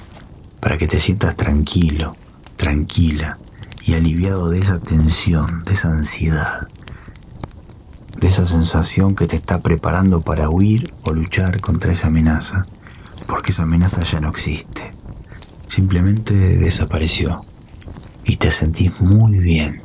para 0.59 0.77
que 0.77 0.87
te 0.87 0.99
sientas 0.99 1.35
tranquilo, 1.35 2.15
tranquila 2.55 3.39
y 3.83 3.95
aliviado 3.95 4.47
de 4.47 4.59
esa 4.59 4.79
tensión, 4.79 5.63
de 5.63 5.73
esa 5.73 5.89
ansiedad, 5.89 6.67
de 8.19 8.27
esa 8.27 8.45
sensación 8.45 9.15
que 9.15 9.25
te 9.25 9.37
está 9.37 9.59
preparando 9.59 10.19
para 10.19 10.49
huir 10.49 10.93
o 11.03 11.13
luchar 11.13 11.61
contra 11.61 11.93
esa 11.93 12.07
amenaza, 12.07 12.65
porque 13.27 13.51
esa 13.51 13.63
amenaza 13.63 14.03
ya 14.03 14.19
no 14.19 14.29
existe, 14.29 14.91
simplemente 15.69 16.33
desapareció 16.57 17.45
y 18.25 18.35
te 18.35 18.51
sentís 18.51 18.99
muy 18.99 19.37
bien, 19.37 19.83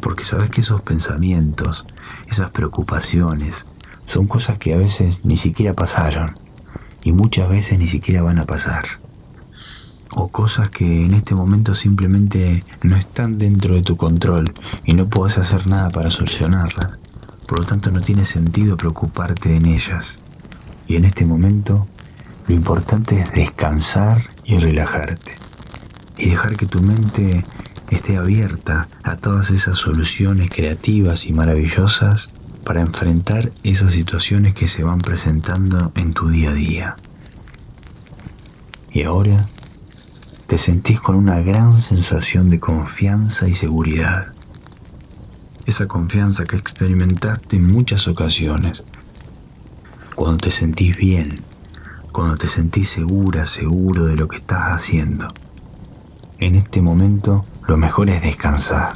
porque 0.00 0.24
sabes 0.24 0.48
que 0.48 0.62
esos 0.62 0.80
pensamientos, 0.80 1.84
esas 2.26 2.50
preocupaciones, 2.50 3.66
son 4.06 4.26
cosas 4.26 4.58
que 4.58 4.72
a 4.72 4.78
veces 4.78 5.24
ni 5.24 5.36
siquiera 5.36 5.74
pasaron 5.74 6.34
y 7.04 7.12
muchas 7.12 7.48
veces 7.50 7.78
ni 7.78 7.86
siquiera 7.86 8.22
van 8.22 8.38
a 8.38 8.46
pasar. 8.46 8.84
O 10.14 10.28
cosas 10.28 10.68
que 10.70 11.04
en 11.06 11.14
este 11.14 11.34
momento 11.34 11.74
simplemente 11.74 12.62
no 12.82 12.96
están 12.96 13.38
dentro 13.38 13.74
de 13.74 13.82
tu 13.82 13.96
control 13.96 14.52
y 14.84 14.94
no 14.94 15.08
puedes 15.08 15.38
hacer 15.38 15.66
nada 15.66 15.88
para 15.88 16.10
solucionarlas. 16.10 17.01
Por 17.52 17.60
lo 17.60 17.66
tanto 17.66 17.90
no 17.90 18.00
tiene 18.00 18.24
sentido 18.24 18.78
preocuparte 18.78 19.54
en 19.54 19.66
ellas. 19.66 20.18
Y 20.88 20.96
en 20.96 21.04
este 21.04 21.26
momento 21.26 21.86
lo 22.48 22.54
importante 22.54 23.20
es 23.20 23.30
descansar 23.30 24.22
y 24.46 24.56
relajarte. 24.56 25.32
Y 26.16 26.30
dejar 26.30 26.56
que 26.56 26.64
tu 26.64 26.80
mente 26.80 27.44
esté 27.90 28.16
abierta 28.16 28.88
a 29.02 29.16
todas 29.16 29.50
esas 29.50 29.76
soluciones 29.76 30.48
creativas 30.48 31.26
y 31.26 31.34
maravillosas 31.34 32.30
para 32.64 32.80
enfrentar 32.80 33.52
esas 33.62 33.92
situaciones 33.92 34.54
que 34.54 34.66
se 34.66 34.82
van 34.82 35.02
presentando 35.02 35.92
en 35.94 36.14
tu 36.14 36.30
día 36.30 36.52
a 36.52 36.54
día. 36.54 36.96
Y 38.94 39.02
ahora 39.02 39.44
te 40.46 40.56
sentís 40.56 41.02
con 41.02 41.16
una 41.16 41.42
gran 41.42 41.78
sensación 41.78 42.48
de 42.48 42.58
confianza 42.58 43.46
y 43.46 43.52
seguridad. 43.52 44.32
Esa 45.66 45.86
confianza 45.86 46.44
que 46.44 46.56
experimentaste 46.56 47.56
en 47.56 47.70
muchas 47.70 48.08
ocasiones. 48.08 48.82
Cuando 50.14 50.38
te 50.38 50.50
sentís 50.50 50.96
bien, 50.96 51.40
cuando 52.12 52.36
te 52.36 52.46
sentís 52.46 52.90
segura, 52.90 53.46
seguro 53.46 54.06
de 54.06 54.16
lo 54.16 54.28
que 54.28 54.36
estás 54.36 54.72
haciendo. 54.72 55.26
En 56.38 56.54
este 56.54 56.82
momento 56.82 57.44
lo 57.66 57.76
mejor 57.76 58.10
es 58.10 58.22
descansar 58.22 58.92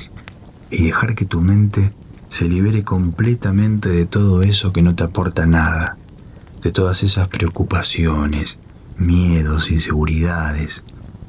y 0.71 0.85
dejar 0.85 1.15
que 1.15 1.25
tu 1.25 1.41
mente 1.41 1.93
se 2.29 2.47
libere 2.47 2.83
completamente 2.83 3.89
de 3.89 4.05
todo 4.05 4.43
eso 4.43 4.73
que 4.73 4.83
no 4.83 4.95
te 4.95 5.05
aporta 5.05 5.47
nada, 5.47 5.97
de 6.63 6.73
todas 6.73 7.03
esas 7.03 7.29
preocupaciones, 7.29 8.59
miedos, 8.99 9.71
inseguridades, 9.71 10.83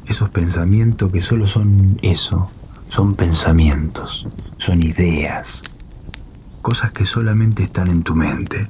esos 0.08 0.29
pensamientos 0.29 1.12
que 1.12 1.22
solo 1.22 1.48
son 1.48 2.00
eso, 2.01 2.50
son 2.89 3.15
pensamientos, 3.15 4.27
son 4.58 4.84
ideas, 4.84 5.63
cosas 6.62 6.91
que 6.91 7.06
solamente 7.06 7.63
están 7.63 7.89
en 7.89 8.03
tu 8.03 8.15
mente. 8.15 8.67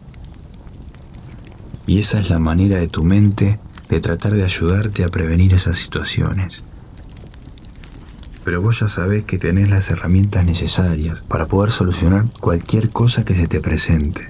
Y 1.85 1.99
esa 1.99 2.19
es 2.19 2.29
la 2.29 2.39
manera 2.39 2.79
de 2.79 2.87
tu 2.87 3.03
mente 3.03 3.59
de 3.89 4.01
tratar 4.01 4.33
de 4.33 4.43
ayudarte 4.43 5.03
a 5.03 5.07
prevenir 5.07 5.53
esas 5.53 5.77
situaciones. 5.77 6.61
Pero 8.43 8.61
vos 8.61 8.79
ya 8.79 8.87
sabés 8.87 9.23
que 9.23 9.37
tenés 9.37 9.69
las 9.69 9.89
herramientas 9.89 10.45
necesarias 10.45 11.21
para 11.21 11.45
poder 11.45 11.71
solucionar 11.71 12.25
cualquier 12.39 12.89
cosa 12.89 13.25
que 13.25 13.35
se 13.35 13.47
te 13.47 13.59
presente. 13.59 14.29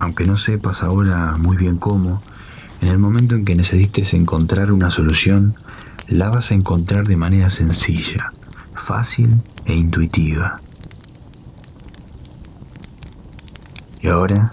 Aunque 0.00 0.24
no 0.24 0.36
sepas 0.36 0.82
ahora 0.82 1.36
muy 1.36 1.56
bien 1.56 1.76
cómo, 1.76 2.22
en 2.80 2.88
el 2.88 2.98
momento 2.98 3.34
en 3.34 3.44
que 3.44 3.54
necesites 3.54 4.14
encontrar 4.14 4.72
una 4.72 4.90
solución, 4.90 5.54
la 6.08 6.30
vas 6.30 6.50
a 6.50 6.54
encontrar 6.54 7.06
de 7.06 7.16
manera 7.16 7.50
sencilla, 7.50 8.32
fácil 8.90 9.40
e 9.66 9.74
intuitiva. 9.76 10.60
Y 14.02 14.08
ahora 14.08 14.52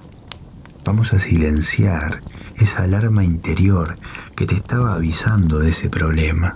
vamos 0.86 1.12
a 1.12 1.18
silenciar 1.18 2.22
esa 2.56 2.84
alarma 2.84 3.24
interior 3.24 3.96
que 4.36 4.46
te 4.46 4.54
estaba 4.54 4.94
avisando 4.94 5.58
de 5.58 5.72
ese 5.72 5.90
problema, 5.90 6.56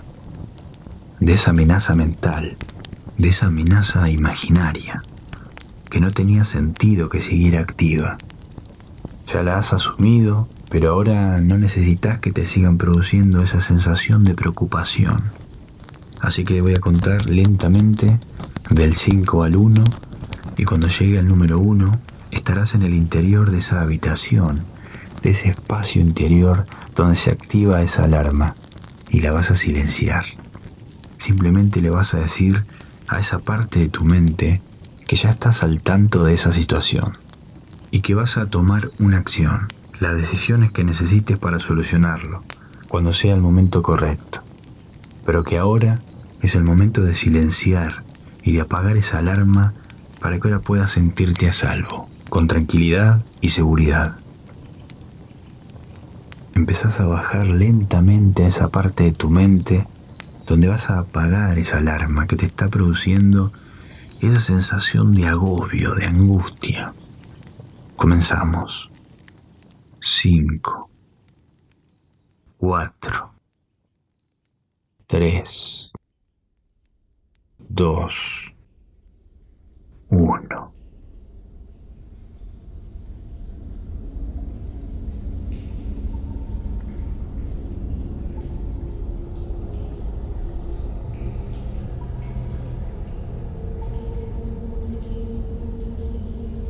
de 1.18 1.32
esa 1.32 1.50
amenaza 1.50 1.96
mental, 1.96 2.56
de 3.18 3.28
esa 3.30 3.46
amenaza 3.46 4.08
imaginaria, 4.08 5.02
que 5.90 5.98
no 5.98 6.12
tenía 6.12 6.44
sentido 6.44 7.08
que 7.08 7.20
siguiera 7.20 7.58
activa. 7.58 8.16
Ya 9.26 9.42
la 9.42 9.58
has 9.58 9.72
asumido, 9.72 10.48
pero 10.70 10.92
ahora 10.92 11.40
no 11.40 11.58
necesitas 11.58 12.20
que 12.20 12.30
te 12.30 12.46
sigan 12.46 12.78
produciendo 12.78 13.42
esa 13.42 13.60
sensación 13.60 14.22
de 14.22 14.36
preocupación. 14.36 15.41
Así 16.22 16.44
que 16.44 16.60
voy 16.60 16.74
a 16.74 16.80
contar 16.80 17.28
lentamente 17.28 18.18
del 18.70 18.96
5 18.96 19.42
al 19.42 19.56
1 19.56 19.84
y 20.56 20.64
cuando 20.64 20.86
llegue 20.86 21.18
al 21.18 21.26
número 21.26 21.58
1 21.58 21.98
estarás 22.30 22.76
en 22.76 22.82
el 22.82 22.94
interior 22.94 23.50
de 23.50 23.58
esa 23.58 23.80
habitación, 23.80 24.62
de 25.22 25.30
ese 25.30 25.50
espacio 25.50 26.00
interior 26.00 26.64
donde 26.94 27.16
se 27.16 27.32
activa 27.32 27.82
esa 27.82 28.04
alarma 28.04 28.54
y 29.10 29.20
la 29.20 29.32
vas 29.32 29.50
a 29.50 29.56
silenciar. 29.56 30.24
Simplemente 31.18 31.80
le 31.80 31.90
vas 31.90 32.14
a 32.14 32.20
decir 32.20 32.64
a 33.08 33.18
esa 33.18 33.40
parte 33.40 33.80
de 33.80 33.88
tu 33.88 34.04
mente 34.04 34.62
que 35.08 35.16
ya 35.16 35.30
estás 35.30 35.64
al 35.64 35.82
tanto 35.82 36.22
de 36.22 36.34
esa 36.34 36.52
situación 36.52 37.18
y 37.90 38.00
que 38.00 38.14
vas 38.14 38.38
a 38.38 38.46
tomar 38.46 38.90
una 39.00 39.18
acción, 39.18 39.66
las 39.98 40.14
decisiones 40.14 40.70
que 40.70 40.84
necesites 40.84 41.36
para 41.36 41.58
solucionarlo, 41.58 42.44
cuando 42.86 43.12
sea 43.12 43.34
el 43.34 43.42
momento 43.42 43.82
correcto, 43.82 44.40
pero 45.26 45.42
que 45.42 45.58
ahora 45.58 46.00
es 46.42 46.54
el 46.56 46.64
momento 46.64 47.02
de 47.02 47.14
silenciar 47.14 48.02
y 48.42 48.52
de 48.52 48.60
apagar 48.60 48.98
esa 48.98 49.18
alarma 49.18 49.72
para 50.20 50.38
que 50.38 50.48
ahora 50.48 50.60
puedas 50.60 50.90
sentirte 50.90 51.48
a 51.48 51.52
salvo, 51.52 52.08
con 52.28 52.48
tranquilidad 52.48 53.24
y 53.40 53.50
seguridad. 53.50 54.16
Empezás 56.54 57.00
a 57.00 57.06
bajar 57.06 57.46
lentamente 57.46 58.44
a 58.44 58.48
esa 58.48 58.68
parte 58.68 59.04
de 59.04 59.12
tu 59.12 59.30
mente 59.30 59.86
donde 60.46 60.68
vas 60.68 60.90
a 60.90 60.98
apagar 60.98 61.58
esa 61.58 61.78
alarma 61.78 62.26
que 62.26 62.36
te 62.36 62.46
está 62.46 62.68
produciendo 62.68 63.52
esa 64.20 64.40
sensación 64.40 65.14
de 65.14 65.26
agobio, 65.26 65.94
de 65.94 66.06
angustia. 66.06 66.92
Comenzamos. 67.96 68.90
5, 70.00 70.90
4, 72.58 73.34
3, 75.06 75.92
dos, 77.74 78.52
uno. 80.10 80.72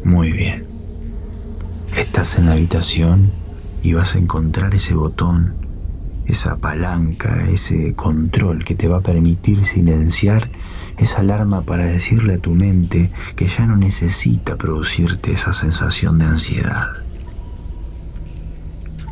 Muy 0.04 0.30
bien. 0.30 0.66
Estás 1.96 2.38
en 2.38 2.46
la 2.46 2.52
habitación 2.52 3.32
y 3.82 3.94
vas 3.94 4.14
a 4.14 4.18
encontrar 4.18 4.74
ese 4.74 4.94
botón 4.94 5.62
esa 6.26 6.56
palanca, 6.56 7.46
ese 7.50 7.94
control 7.94 8.64
que 8.64 8.74
te 8.74 8.88
va 8.88 8.98
a 8.98 9.02
permitir 9.02 9.64
silenciar 9.64 10.50
esa 11.02 11.20
alarma 11.20 11.62
para 11.62 11.84
decirle 11.84 12.34
a 12.34 12.38
tu 12.38 12.52
mente 12.52 13.12
que 13.36 13.46
ya 13.46 13.66
no 13.66 13.76
necesita 13.76 14.56
producirte 14.56 15.32
esa 15.32 15.52
sensación 15.52 16.18
de 16.18 16.26
ansiedad 16.26 16.88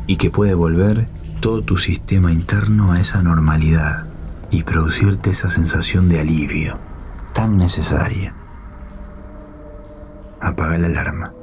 y 0.07 0.17
que 0.17 0.29
puede 0.29 0.53
volver 0.53 1.07
todo 1.39 1.63
tu 1.63 1.77
sistema 1.77 2.31
interno 2.31 2.91
a 2.91 2.99
esa 2.99 3.23
normalidad 3.23 4.05
y 4.49 4.63
producirte 4.63 5.29
esa 5.29 5.47
sensación 5.47 6.09
de 6.09 6.19
alivio 6.19 6.79
tan 7.33 7.57
necesaria. 7.57 8.35
Apaga 10.39 10.77
la 10.77 10.87
alarma. 10.87 11.33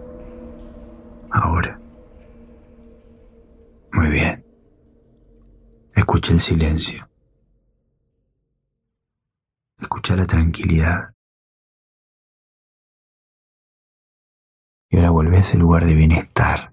Ahora. 1.30 1.80
Muy 3.92 4.10
bien. 4.10 4.44
Escucha 5.94 6.32
el 6.32 6.40
silencio. 6.40 7.07
Escucha 9.80 10.16
la 10.16 10.26
tranquilidad. 10.26 11.14
Y 14.90 14.96
ahora 14.96 15.10
vuelve 15.10 15.36
a 15.36 15.40
ese 15.40 15.58
lugar 15.58 15.86
de 15.86 15.94
bienestar, 15.94 16.72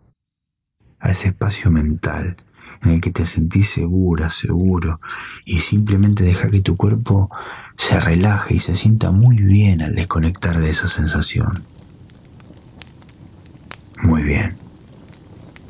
a 0.99 1.09
ese 1.09 1.29
espacio 1.29 1.69
mental 1.69 2.37
en 2.81 2.91
el 2.91 3.01
que 3.01 3.11
te 3.11 3.25
sentís 3.25 3.69
segura, 3.69 4.29
seguro, 4.29 4.99
y 5.45 5.59
simplemente 5.59 6.23
deja 6.23 6.49
que 6.49 6.61
tu 6.61 6.77
cuerpo 6.77 7.29
se 7.77 7.99
relaje 7.99 8.55
y 8.55 8.59
se 8.59 8.75
sienta 8.75 9.11
muy 9.11 9.37
bien 9.37 9.81
al 9.81 9.95
desconectar 9.95 10.59
de 10.59 10.69
esa 10.69 10.87
sensación. 10.87 11.63
Muy 14.01 14.23
bien. 14.23 14.55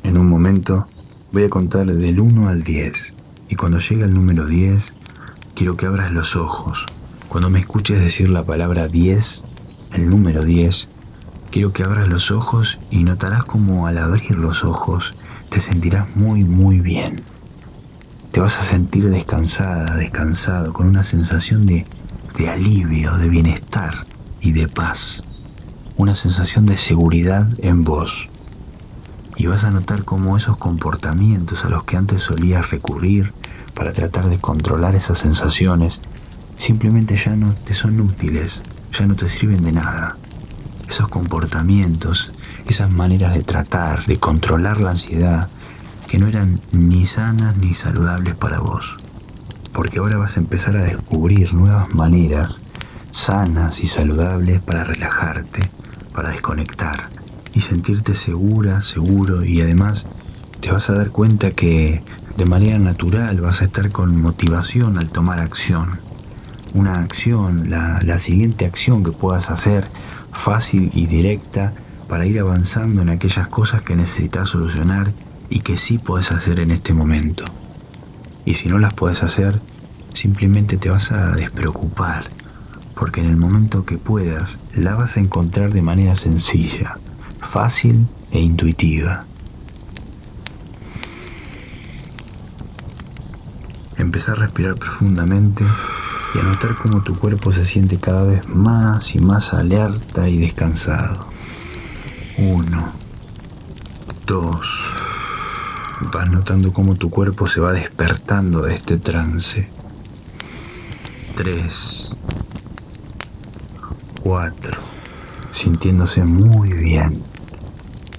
En 0.02 0.18
un 0.18 0.28
momento 0.28 0.88
voy 1.32 1.44
a 1.44 1.48
contar 1.48 1.86
del 1.86 2.20
1 2.20 2.48
al 2.48 2.62
10 2.62 3.14
y 3.48 3.56
cuando 3.56 3.78
llegue 3.78 4.04
el 4.04 4.12
número 4.12 4.46
10, 4.46 4.94
quiero 5.54 5.76
que 5.76 5.86
abras 5.86 6.12
los 6.12 6.36
ojos. 6.36 6.86
Cuando 7.36 7.50
me 7.50 7.58
escuches 7.60 8.00
decir 8.00 8.30
la 8.30 8.44
palabra 8.44 8.88
10, 8.88 9.42
el 9.92 10.08
número 10.08 10.42
10, 10.42 10.88
quiero 11.50 11.70
que 11.70 11.82
abras 11.82 12.08
los 12.08 12.30
ojos 12.30 12.78
y 12.90 13.04
notarás 13.04 13.44
como 13.44 13.86
al 13.86 13.98
abrir 13.98 14.38
los 14.38 14.64
ojos 14.64 15.14
te 15.50 15.60
sentirás 15.60 16.16
muy, 16.16 16.44
muy 16.44 16.80
bien. 16.80 17.20
Te 18.32 18.40
vas 18.40 18.58
a 18.58 18.64
sentir 18.64 19.10
descansada, 19.10 19.96
descansado, 19.96 20.72
con 20.72 20.88
una 20.88 21.04
sensación 21.04 21.66
de, 21.66 21.84
de 22.38 22.48
alivio, 22.48 23.18
de 23.18 23.28
bienestar 23.28 23.90
y 24.40 24.52
de 24.52 24.66
paz. 24.66 25.22
Una 25.98 26.14
sensación 26.14 26.64
de 26.64 26.78
seguridad 26.78 27.46
en 27.58 27.84
vos 27.84 28.30
y 29.36 29.44
vas 29.44 29.64
a 29.64 29.70
notar 29.70 30.04
cómo 30.04 30.38
esos 30.38 30.56
comportamientos 30.56 31.66
a 31.66 31.68
los 31.68 31.84
que 31.84 31.98
antes 31.98 32.22
solías 32.22 32.70
recurrir 32.70 33.34
para 33.74 33.92
tratar 33.92 34.30
de 34.30 34.38
controlar 34.38 34.94
esas 34.94 35.18
sensaciones 35.18 36.00
simplemente 36.58 37.16
ya 37.16 37.36
no 37.36 37.52
te 37.52 37.74
son 37.74 38.00
útiles, 38.00 38.62
ya 38.92 39.06
no 39.06 39.14
te 39.14 39.28
sirven 39.28 39.62
de 39.64 39.72
nada. 39.72 40.16
Esos 40.88 41.08
comportamientos, 41.08 42.30
esas 42.68 42.90
maneras 42.90 43.34
de 43.34 43.42
tratar, 43.42 44.06
de 44.06 44.16
controlar 44.16 44.80
la 44.80 44.90
ansiedad, 44.90 45.48
que 46.08 46.18
no 46.18 46.28
eran 46.28 46.60
ni 46.72 47.06
sanas 47.06 47.56
ni 47.56 47.74
saludables 47.74 48.34
para 48.34 48.60
vos. 48.60 48.94
Porque 49.72 49.98
ahora 49.98 50.16
vas 50.16 50.36
a 50.36 50.40
empezar 50.40 50.76
a 50.76 50.84
descubrir 50.84 51.52
nuevas 51.52 51.92
maneras 51.94 52.60
sanas 53.12 53.80
y 53.80 53.86
saludables 53.86 54.60
para 54.60 54.84
relajarte, 54.84 55.60
para 56.14 56.30
desconectar 56.30 57.08
y 57.54 57.60
sentirte 57.60 58.14
segura, 58.14 58.82
seguro 58.82 59.44
y 59.44 59.62
además 59.62 60.06
te 60.60 60.70
vas 60.70 60.90
a 60.90 60.94
dar 60.94 61.10
cuenta 61.10 61.50
que 61.52 62.02
de 62.36 62.44
manera 62.44 62.78
natural 62.78 63.40
vas 63.40 63.62
a 63.62 63.64
estar 63.64 63.90
con 63.90 64.20
motivación 64.20 64.98
al 64.98 65.08
tomar 65.08 65.40
acción. 65.40 65.98
Una 66.76 67.00
acción, 67.00 67.70
la, 67.70 68.18
siguiente 68.18 68.66
acción 68.66 69.02
que 69.02 69.10
puedas 69.10 69.50
hacer 69.50 69.88
fácil 70.30 70.90
y 70.92 71.06
directa 71.06 71.72
para 72.06 72.26
ir 72.26 72.38
avanzando 72.38 73.00
en 73.00 73.08
aquellas 73.08 73.48
cosas 73.48 73.80
que 73.80 73.96
necesitas 73.96 74.50
solucionar 74.50 75.10
y 75.48 75.60
que 75.60 75.78
sí 75.78 75.96
puedes 75.96 76.32
hacer 76.32 76.60
en 76.60 76.70
este 76.70 76.92
momento. 76.92 77.44
Y 78.44 78.54
si 78.54 78.68
no 78.68 78.78
las 78.78 78.92
puedes 78.92 79.22
hacer, 79.22 79.58
simplemente 80.12 80.76
te 80.76 80.90
vas 80.90 81.12
a 81.12 81.28
despreocupar, 81.28 82.28
porque 82.94 83.22
en 83.22 83.28
el 83.28 83.38
momento 83.38 83.86
que 83.86 83.96
puedas, 83.96 84.58
la 84.74 84.96
vas 84.96 85.16
a 85.16 85.20
encontrar 85.20 85.72
de 85.72 85.80
manera 85.80 86.14
sencilla, 86.14 86.98
fácil 87.40 88.06
e 88.32 88.40
intuitiva. 88.40 89.24
Empezá 93.96 94.32
a 94.32 94.34
respirar 94.34 94.74
profundamente 94.74 95.64
y 96.34 96.38
a 96.38 96.42
notar 96.42 96.74
cómo 96.76 97.02
tu 97.02 97.16
cuerpo 97.18 97.52
se 97.52 97.64
siente 97.64 97.98
cada 97.98 98.24
vez 98.24 98.48
más 98.48 99.14
y 99.14 99.18
más 99.18 99.54
alerta 99.54 100.28
y 100.28 100.38
descansado. 100.38 101.26
Uno, 102.38 102.92
dos. 104.26 104.90
Vas 106.12 106.30
notando 106.30 106.72
cómo 106.72 106.94
tu 106.94 107.08
cuerpo 107.08 107.46
se 107.46 107.60
va 107.60 107.72
despertando 107.72 108.62
de 108.62 108.74
este 108.74 108.98
trance. 108.98 109.68
Tres, 111.34 112.12
cuatro, 114.22 114.80
sintiéndose 115.52 116.22
muy 116.24 116.72
bien. 116.72 117.22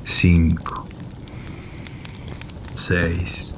Cinco, 0.03 0.87
seis, 2.73 3.53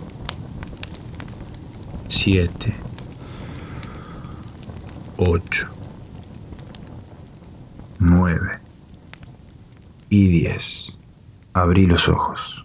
siete, 2.09 2.75
ocho, 5.21 5.67
nueve 7.99 8.59
y 10.09 10.27
diez. 10.29 10.87
Abrí 11.53 11.85
los 11.85 12.07
ojos. 12.07 12.58